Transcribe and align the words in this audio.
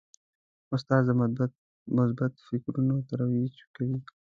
استاد 0.75 1.01
د 1.05 1.09
مثبت 1.99 2.33
فکرونو 2.47 2.95
ترویج 3.09 3.55
کوي. 3.75 3.97